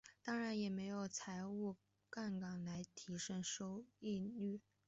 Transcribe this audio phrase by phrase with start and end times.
[0.23, 1.75] 当然也没有用财务
[2.09, 4.59] 杠杆来提升收益率。